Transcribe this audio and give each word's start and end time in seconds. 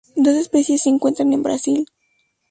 Dos 0.15 0.35
especies 0.35 0.81
se 0.81 0.89
encuentra 0.89 1.21
en 1.23 1.43
Brasil. 1.43 1.85